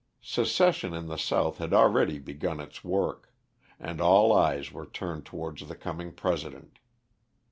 [0.23, 3.31] Secession in the South had already begun its work;
[3.79, 6.79] and all eyes were turned towards the coming President.